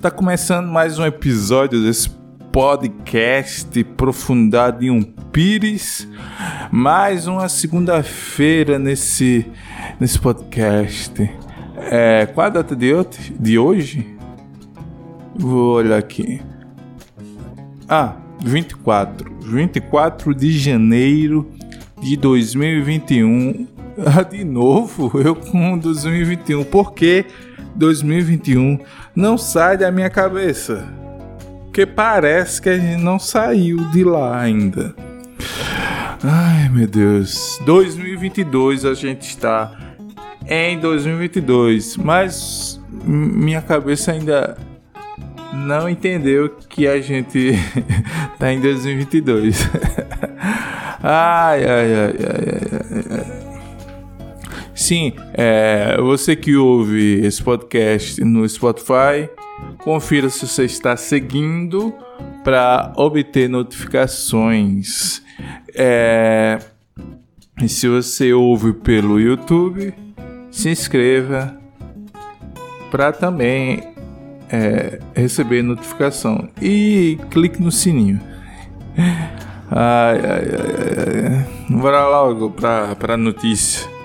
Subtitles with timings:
[0.00, 2.08] Tá começando mais um episódio desse
[2.52, 6.06] podcast Profundado em um Pires.
[6.70, 9.44] Mais uma segunda-feira nesse,
[9.98, 11.28] nesse podcast.
[11.90, 12.92] É, qual a data de,
[13.40, 14.06] de hoje?
[15.34, 16.40] Vou olhar aqui.
[17.88, 19.34] Ah, 24.
[19.40, 21.50] 24 de janeiro
[22.00, 23.66] de 2021.
[24.00, 26.62] Ah, de novo, eu com 2021.
[26.62, 27.26] Por que
[27.74, 28.78] 2021
[29.18, 30.86] não sai da minha cabeça?
[31.64, 34.94] Porque parece que a gente não saiu de lá ainda.
[36.22, 37.58] Ai, meu Deus.
[37.64, 39.76] 2022 a gente está
[40.48, 44.56] em 2022, mas minha cabeça ainda
[45.52, 47.54] não entendeu que a gente
[48.38, 49.68] tá em 2022.
[51.02, 52.57] ai, ai, ai, ai, ai, ai.
[54.88, 59.28] Sim, é, você que ouve esse podcast no Spotify,
[59.84, 61.92] confira se você está seguindo
[62.42, 65.20] para obter notificações.
[65.74, 66.58] É,
[67.62, 69.92] e se você ouve pelo YouTube,
[70.50, 71.54] se inscreva
[72.90, 73.92] para também
[74.48, 78.18] é, receber notificação e clique no sininho.
[79.70, 81.76] Ai, ai, ai, ai.
[81.78, 83.97] Bora logo para a notícia.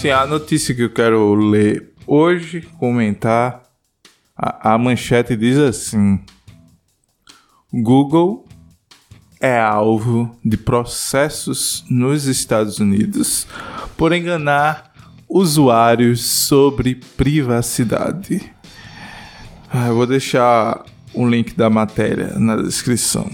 [0.00, 3.64] Sim, a notícia que eu quero ler hoje, comentar,
[4.34, 6.18] a, a manchete diz assim:
[7.70, 8.46] Google
[9.38, 13.46] é alvo de processos nos Estados Unidos
[13.98, 14.90] por enganar
[15.28, 18.50] usuários sobre privacidade.
[19.70, 20.82] Ah, eu vou deixar
[21.12, 23.30] o link da matéria na descrição.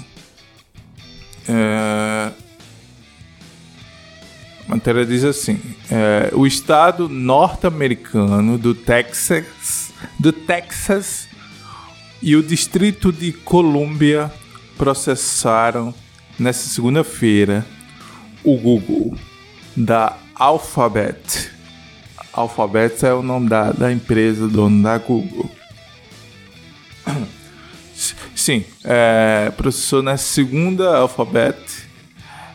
[1.49, 2.33] É,
[4.69, 5.61] a matéria diz assim:
[5.91, 11.29] é, o estado norte-americano do Texas, do Texas
[12.21, 14.31] e o distrito de Colômbia
[14.77, 15.95] processaram
[16.39, 17.65] nesta segunda-feira
[18.43, 19.17] o Google
[19.77, 21.51] da Alphabet.
[22.33, 25.51] Alphabet é o nome da, da empresa dona da Google.
[28.35, 31.86] Sim, é, processou na segunda Alphabet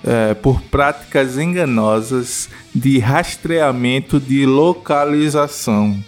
[0.04, 6.04] é, por práticas enganosas de rastreamento de localização.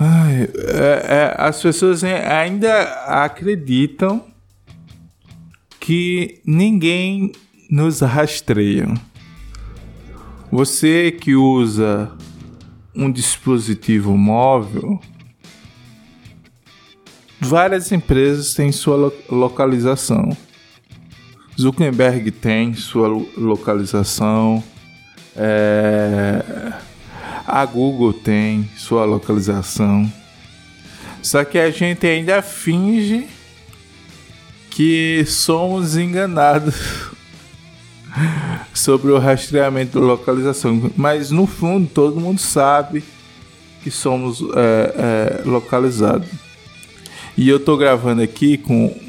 [0.00, 4.24] Ai, é, é, as pessoas ainda acreditam
[5.80, 7.32] que ninguém
[7.68, 8.86] nos rastreia.
[10.50, 12.12] Você que usa
[12.94, 15.00] um dispositivo móvel,
[17.40, 20.30] várias empresas têm sua lo localização.
[21.60, 24.62] Zuckerberg tem sua localização.
[25.36, 26.72] É...
[27.46, 30.12] A Google tem sua localização.
[31.20, 33.26] Só que a gente ainda finge
[34.70, 36.76] que somos enganados
[38.72, 40.92] sobre o rastreamento de localização.
[40.96, 43.02] Mas no fundo todo mundo sabe
[43.82, 46.28] que somos é, é, localizados.
[47.36, 49.07] E eu tô gravando aqui com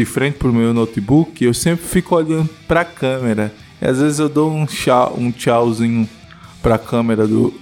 [0.00, 3.52] de frente pro meu notebook, eu sempre fico olhando pra câmera.
[3.82, 6.08] E às vezes eu dou um, tchau, um tchauzinho
[6.62, 7.52] pra câmera do,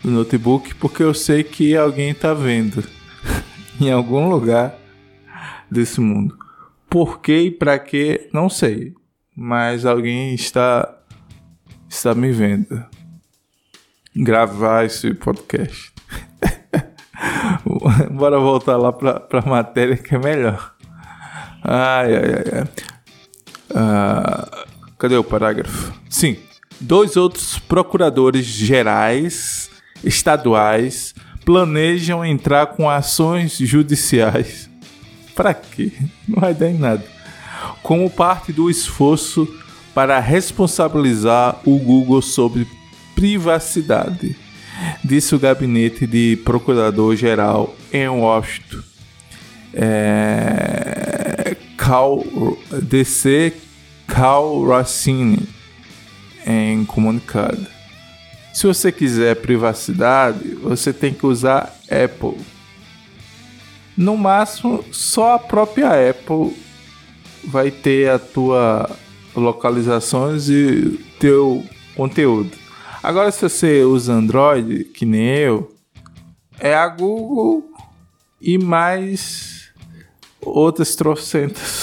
[0.00, 2.84] do notebook porque eu sei que alguém tá vendo
[3.80, 4.78] em algum lugar
[5.68, 6.38] desse mundo.
[6.88, 8.94] Por que e pra que, não sei.
[9.34, 10.96] Mas alguém está
[11.88, 12.80] está me vendo.
[14.14, 15.92] Gravar esse podcast.
[18.12, 20.77] Bora voltar lá pra, pra matéria que é melhor.
[21.62, 22.68] Ai, ai, ai.
[23.74, 24.66] Ah,
[24.98, 25.92] cadê o parágrafo?
[26.08, 26.36] Sim.
[26.80, 29.70] Dois outros procuradores gerais
[30.04, 31.14] estaduais
[31.44, 34.68] planejam entrar com ações judiciais.
[35.34, 35.92] Para quê?
[36.26, 37.04] Não vai dar em nada.
[37.82, 39.48] Como parte do esforço
[39.94, 42.66] para responsabilizar o Google sobre
[43.14, 44.36] privacidade,
[45.04, 48.82] disse o gabinete de procurador-geral em Washington.
[49.74, 50.87] É...
[51.88, 52.22] Cal...
[52.82, 53.54] DC
[54.06, 55.48] Cal Rossini
[56.46, 57.66] em comunicado.
[58.52, 62.36] Se você quiser privacidade, você tem que usar Apple.
[63.96, 66.54] No máximo, só a própria Apple
[67.42, 68.90] vai ter a tua
[69.34, 71.64] localizações e teu
[71.96, 72.50] conteúdo.
[73.02, 75.74] Agora, se você usa Android, que nem eu,
[76.60, 77.64] é a Google
[78.40, 79.70] e mais
[80.40, 81.77] outras trocentas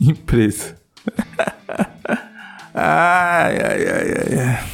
[0.00, 0.74] empresas.
[2.74, 4.64] ai, ai, ai, ai.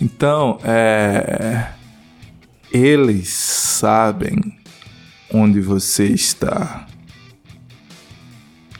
[0.00, 1.68] Então, é,
[2.72, 4.38] eles sabem
[5.32, 6.86] onde você está.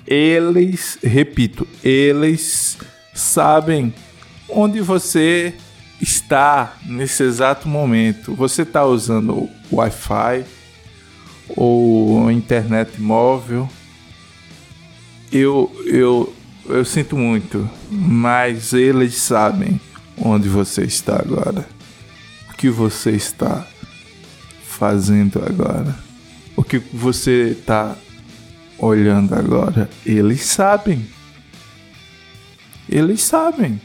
[0.07, 2.77] Eles, repito, eles
[3.15, 3.95] sabem
[4.49, 5.55] onde você
[6.01, 8.35] está nesse exato momento.
[8.35, 10.45] Você está usando Wi-Fi
[11.57, 13.69] ou internet móvel?
[15.37, 16.33] Eu, eu,
[16.65, 19.81] eu sinto muito, mas eles sabem
[20.17, 21.67] onde você está agora.
[22.49, 23.67] O que você está
[24.63, 25.99] fazendo agora.
[26.55, 27.97] O que você está
[28.79, 29.91] olhando agora.
[30.07, 31.05] Eles sabem.
[32.89, 33.81] Eles sabem.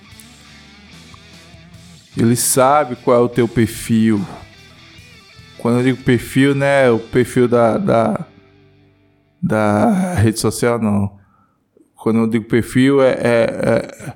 [2.16, 4.24] Eles sabem qual é o teu perfil.
[5.58, 6.92] Quando eu digo perfil, né?
[6.92, 8.26] O perfil da, da,
[9.42, 11.19] da rede social, não.
[12.02, 14.14] Quando eu digo perfil, é, é, é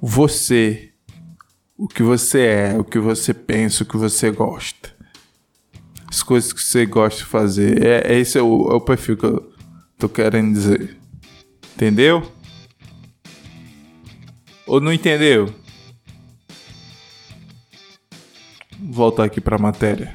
[0.00, 0.92] você.
[1.76, 4.94] O que você é, o que você pensa, o que você gosta.
[6.08, 7.84] As coisas que você gosta de fazer.
[7.84, 9.52] É, esse é o, é o perfil que eu
[9.98, 10.96] tô querendo dizer.
[11.74, 12.32] Entendeu?
[14.66, 15.52] Ou não entendeu?
[18.80, 20.14] voltar aqui para a matéria.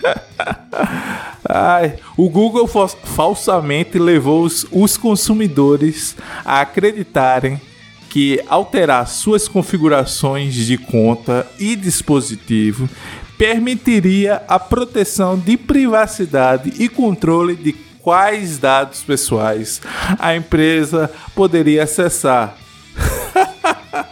[1.52, 7.60] Ai, o Google falsamente levou os, os consumidores a acreditarem
[8.08, 12.88] que alterar suas configurações de conta e dispositivo
[13.36, 19.80] permitiria a proteção de privacidade e controle de quais dados pessoais
[20.18, 22.56] a empresa poderia acessar.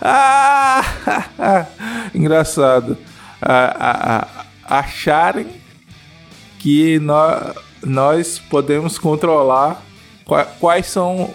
[0.00, 1.66] Ah,
[2.14, 2.96] engraçado.
[4.64, 5.46] acharem
[6.58, 9.82] que nós, nós podemos controlar
[10.60, 11.34] quais são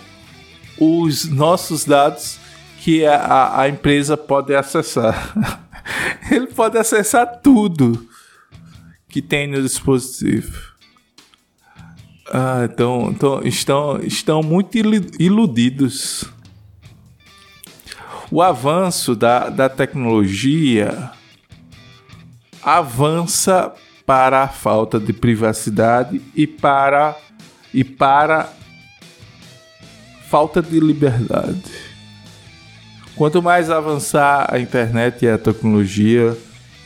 [0.78, 2.38] os nossos dados
[2.80, 5.34] que a, a empresa pode acessar.
[6.30, 8.08] Ele pode acessar tudo
[9.08, 10.74] que tem no dispositivo.
[12.32, 14.78] Ah, então, então estão, estão muito
[15.20, 16.26] iludidos
[18.34, 21.12] o avanço da, da tecnologia
[22.64, 23.72] avança
[24.06, 27.16] para a falta de privacidade e para
[27.74, 28.52] e para
[30.30, 31.72] falta de liberdade.
[33.16, 36.36] Quanto mais avançar a internet e a tecnologia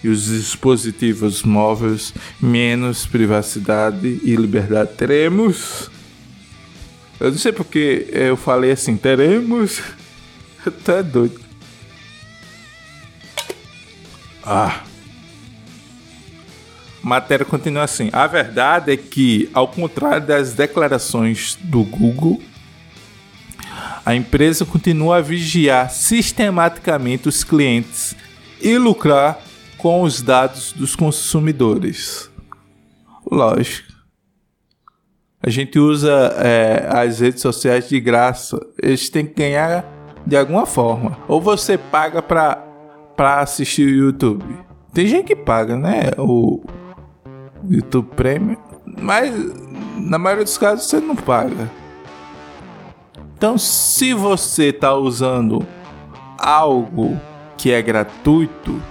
[0.04, 5.90] e os dispositivos móveis, menos privacidade e liberdade teremos.
[7.20, 9.82] Eu não sei porque eu falei assim, teremos
[10.86, 11.40] é doido.
[14.44, 14.84] Ah.
[17.04, 18.10] Matéria continua assim.
[18.12, 22.42] A verdade é que, ao contrário das declarações do Google,
[24.06, 28.16] a empresa continua a vigiar sistematicamente os clientes
[28.62, 29.40] e lucrar
[29.78, 32.32] com os dados dos consumidores.
[33.30, 33.88] Lógico.
[35.42, 38.60] A gente usa é, as redes sociais de graça.
[38.82, 39.86] Eles têm que ganhar
[40.26, 41.18] de alguma forma.
[41.28, 44.44] Ou você paga pra assistir o YouTube.
[44.94, 46.12] Tem gente que paga, né?
[46.18, 46.64] O
[47.70, 48.58] YouTube Premium.
[49.02, 49.34] Mas
[49.98, 51.70] na maioria dos casos você não paga.
[53.38, 55.66] Então, se você está usando
[56.40, 57.20] algo
[57.56, 58.82] que é gratuito,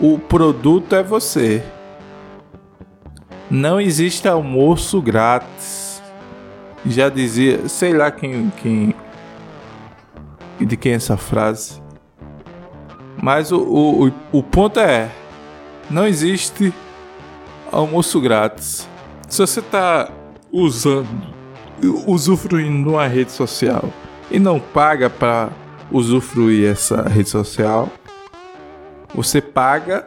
[0.00, 1.62] o produto é você.
[3.50, 6.02] Não existe almoço grátis.
[6.86, 8.94] Já dizia, sei lá quem, quem
[10.58, 11.82] de quem é essa frase.
[13.22, 15.10] Mas o, o, o ponto é:
[15.90, 16.72] não existe
[17.72, 18.88] almoço grátis.
[19.28, 20.10] Se você está
[20.52, 21.08] usando,
[22.06, 23.84] usufruindo uma rede social
[24.30, 25.48] e não paga para
[25.90, 27.88] usufruir essa rede social,
[29.14, 30.06] você paga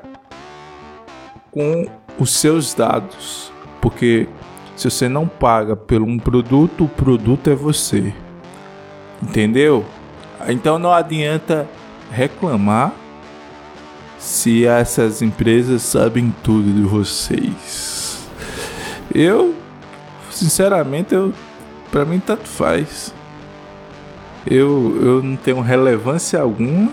[1.51, 1.85] com
[2.19, 3.51] os seus dados.
[3.81, 4.27] Porque
[4.75, 8.13] se você não paga por um produto, o produto é você.
[9.21, 9.85] Entendeu?
[10.47, 11.67] Então não adianta
[12.11, 12.93] reclamar
[14.25, 18.27] se essas empresas sabem tudo de vocês.
[19.13, 19.53] Eu,
[20.31, 21.31] sinceramente, eu
[21.91, 23.13] para mim tanto faz.
[24.47, 26.91] Eu, eu não tenho relevância alguma,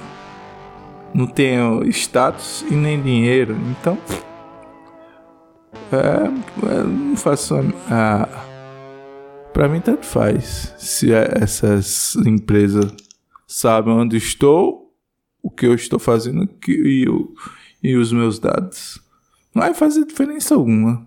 [1.14, 3.96] não tenho status e nem dinheiro, então.
[5.90, 7.62] É, é não faço a.
[7.90, 8.28] a
[9.54, 10.74] Pra mim, tanto faz.
[10.78, 12.90] Se essas empresas
[13.46, 14.81] sabem onde estou,
[15.42, 17.34] o que eu estou fazendo e, o,
[17.82, 19.02] e os meus dados.
[19.54, 21.06] Não vai fazer diferença alguma.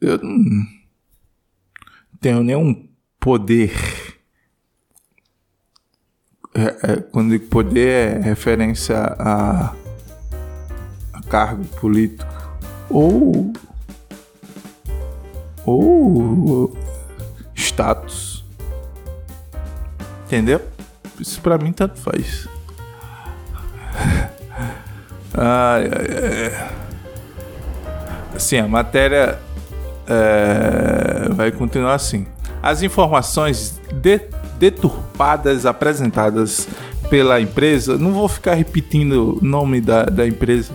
[0.00, 0.66] Eu não
[2.20, 2.88] tenho nenhum
[3.18, 3.72] poder.
[6.54, 9.74] É, é, quando digo poder é referência a,
[11.12, 12.24] a cargo político
[12.88, 13.52] ou
[15.66, 16.76] ou
[17.54, 18.44] status.
[20.26, 20.75] Entendeu?
[21.20, 22.48] Isso pra mim tanto faz.
[25.34, 26.68] ai, ai, ai.
[28.34, 29.38] Assim, a matéria
[30.06, 32.26] é, vai continuar assim.
[32.62, 34.20] As informações de,
[34.58, 36.68] deturpadas apresentadas
[37.08, 40.72] pela empresa, não vou ficar repetindo o nome da, da empresa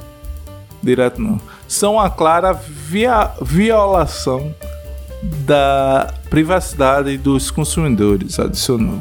[0.81, 1.39] direto, não.
[1.67, 4.53] São a clara via, violação
[5.45, 8.99] da privacidade dos consumidores, adicionou.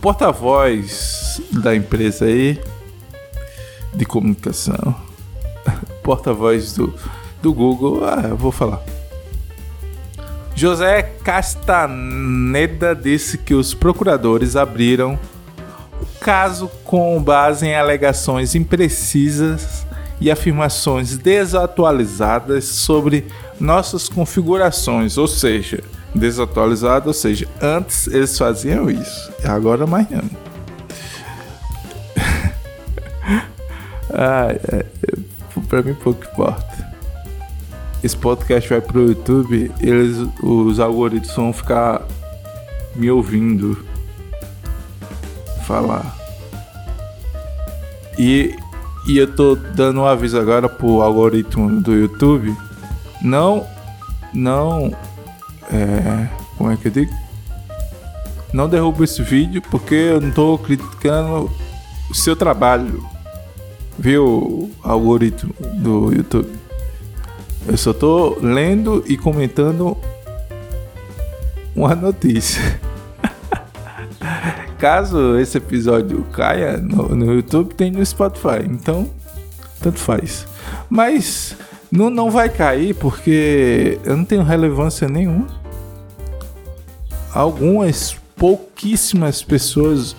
[0.00, 2.60] Porta-voz da empresa aí
[3.92, 4.94] de comunicação,
[6.04, 6.94] porta-voz do,
[7.42, 8.80] do Google, ah, eu vou falar.
[10.54, 15.18] José Castaneda disse que os procuradores abriram
[16.00, 19.86] o caso com base em alegações imprecisas
[20.20, 23.26] e afirmações desatualizadas sobre
[23.58, 25.82] nossas configurações, ou seja,
[26.14, 30.30] desatualizado, ou seja, antes eles faziam isso, agora mais não.
[34.10, 34.84] ah, é,
[35.68, 36.78] pra mim pouco importa
[38.02, 42.02] esse podcast vai pro YouTube, eles, os algoritmos vão ficar
[42.94, 43.84] me ouvindo
[45.66, 46.16] falar.
[48.18, 48.54] E,
[49.06, 52.56] e eu tô dando um aviso agora pro algoritmo do YouTube.
[53.20, 53.66] Não,
[54.32, 54.92] não,
[55.72, 57.12] é, como é que eu digo?
[58.52, 61.50] Não derruba esse vídeo porque eu não tô criticando
[62.10, 63.04] o seu trabalho,
[63.98, 66.50] viu, algoritmo do YouTube.
[67.66, 69.96] Eu só tô lendo e comentando
[71.76, 72.80] uma notícia.
[74.78, 78.64] Caso esse episódio caia no, no, YouTube, tem no Spotify.
[78.64, 79.10] Então,
[79.82, 80.46] tanto faz.
[80.88, 81.54] Mas
[81.90, 85.57] não, não vai cair porque eu não tenho relevância nenhuma.
[87.32, 90.16] Algumas pouquíssimas pessoas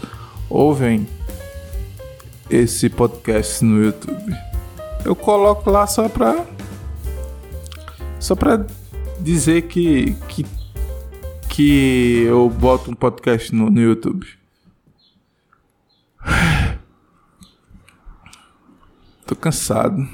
[0.49, 1.07] ouvem
[2.49, 4.35] esse podcast no YouTube.
[5.05, 6.45] Eu coloco lá só pra
[8.19, 8.65] só pra
[9.19, 10.45] dizer que, que,
[11.47, 14.27] que eu boto um podcast no, no YouTube.
[19.25, 20.07] Tô cansado.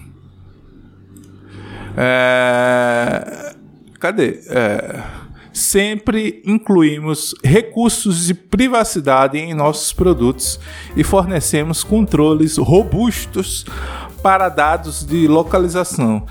[1.98, 3.56] É...
[4.00, 4.42] Cadê?
[4.50, 5.25] É...
[5.56, 10.60] Sempre incluímos recursos de privacidade em nossos produtos
[10.98, 13.66] e fornecemos controles robustos
[14.22, 16.26] para dados de localização,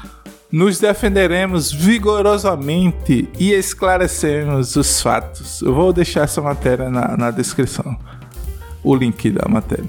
[0.53, 5.63] nos defenderemos vigorosamente e esclareceremos os fatos.
[5.63, 7.97] Eu vou deixar essa matéria na, na descrição,
[8.83, 9.89] o link da matéria.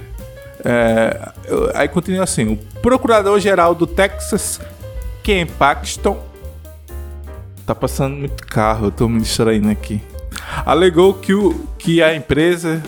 [0.64, 1.32] É,
[1.74, 4.62] aí continua assim: o procurador-geral do Texas,
[5.22, 6.24] Ken Paxton,
[7.66, 10.02] tá passando muito carro, eu tô me distraindo aqui,
[10.66, 12.84] alegou que, o, que a empresa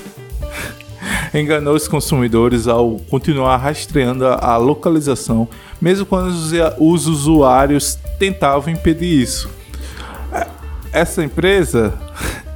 [1.33, 5.47] enganou os consumidores ao continuar rastreando a localização,
[5.81, 6.31] mesmo quando
[6.79, 9.49] os usuários tentavam impedir isso.
[10.31, 10.47] É,
[10.91, 11.93] essa empresa,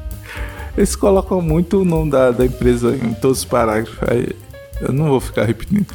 [0.78, 3.98] eles colocam muito o nome da, da empresa em todos os parágrafos,
[4.80, 5.88] eu não vou ficar repetindo.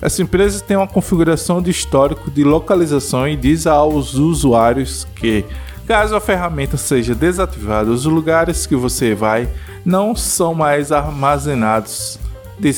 [0.00, 5.44] Essa empresa tem uma configuração de histórico de localização e diz aos usuários que,
[5.86, 9.48] caso a ferramenta seja desativada, os lugares que você vai
[9.84, 12.18] não são mais armazenados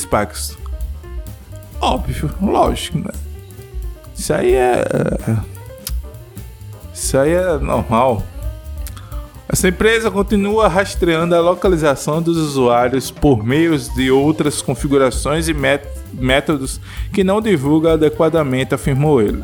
[0.09, 0.57] Paxton.
[1.79, 3.11] Óbvio, lógico, né?
[4.15, 4.83] Isso aí é.
[6.93, 8.23] Isso aí é normal.
[9.47, 15.55] Essa empresa continua rastreando a localização dos usuários por meio de outras configurações e
[16.13, 16.81] métodos
[17.13, 19.41] que não divulga adequadamente, afirmou ele.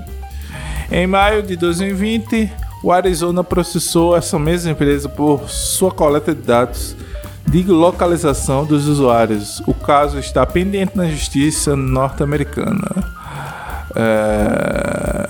[0.91, 2.51] Em maio de 2020,
[2.84, 6.96] o Arizona processou essa mesma empresa por sua coleta de dados
[7.48, 9.62] de localização dos usuários.
[9.66, 12.90] O caso está pendente na justiça norte-americana.
[13.96, 15.24] É...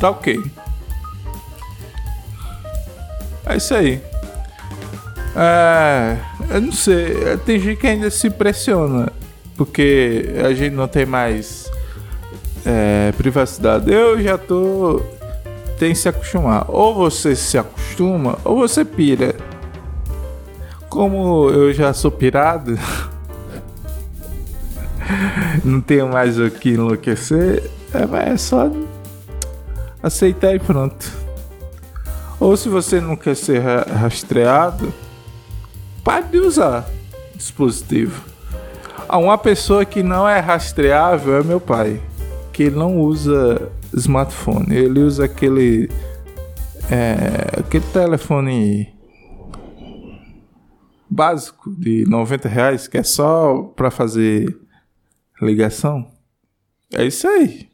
[0.00, 0.42] Tá ok.
[3.44, 4.02] É isso aí.
[5.36, 6.16] É,
[6.50, 7.36] eu não sei.
[7.44, 9.12] Tem gente que ainda se pressiona.
[9.56, 11.70] Porque a gente não tem mais
[12.66, 13.90] é, privacidade.
[13.92, 15.00] Eu já tô.
[15.78, 16.64] Tem que se acostumar.
[16.68, 19.36] Ou você se acostuma, ou você pira.
[20.88, 22.78] Como eu já sou pirado,
[25.62, 28.70] não tenho mais o que enlouquecer, é, é só
[30.02, 31.12] aceitar e pronto.
[32.40, 34.92] Ou se você não quer ser rastreado,
[36.02, 36.88] pare de usar
[37.34, 38.22] dispositivo.
[39.08, 42.00] Ah, uma pessoa que não é rastreável é meu pai,
[42.56, 45.90] que ele não usa smartphone, ele usa aquele
[46.90, 48.94] é, aquele telefone
[51.06, 54.58] básico de 90 reais que é só para fazer
[55.42, 56.10] ligação.
[56.94, 57.68] É isso aí.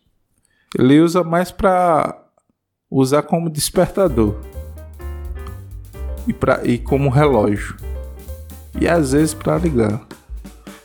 [0.77, 2.21] Ele usa mais para
[2.91, 4.35] usar como despertador
[6.27, 7.77] e, pra, e como relógio
[8.81, 10.05] e às vezes para ligar.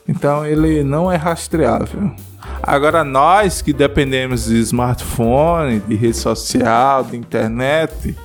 [0.07, 2.26] Então ele não é rastreável.
[2.61, 8.15] Agora nós que dependemos de smartphone, de rede social, de internet,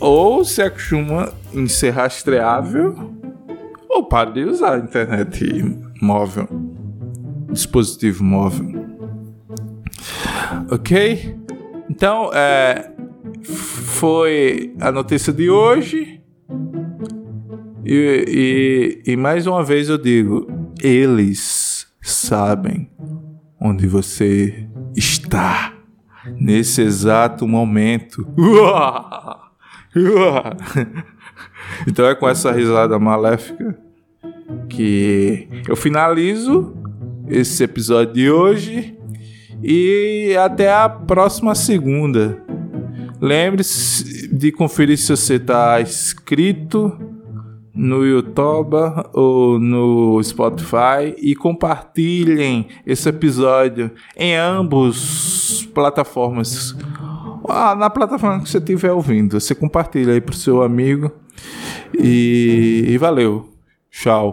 [0.00, 2.96] ou se acostuma em ser rastreável,
[3.88, 5.44] ou para de usar a internet
[6.00, 6.48] móvel,
[7.50, 8.86] dispositivo móvel.
[10.70, 11.36] Ok?
[11.88, 12.90] Então, é,
[13.44, 16.20] foi a notícia de hoje.
[17.84, 20.46] E, e, e mais uma vez eu digo:
[20.82, 21.69] eles
[22.12, 22.90] sabem
[23.60, 25.74] onde você está
[26.38, 28.26] nesse exato momento.
[31.86, 33.78] Então é com essa risada maléfica
[34.68, 36.74] que eu finalizo
[37.28, 38.98] esse episódio de hoje
[39.62, 42.42] e até a próxima segunda.
[43.20, 46.96] Lembre-se de conferir se você está inscrito
[47.74, 48.76] no YouTube
[49.12, 56.76] ou no Spotify e compartilhem esse episódio em ambos plataformas.
[57.48, 61.10] Ah, na plataforma que você estiver ouvindo, você compartilha aí pro seu amigo
[61.98, 63.48] e, e valeu.
[63.90, 64.28] Tchau.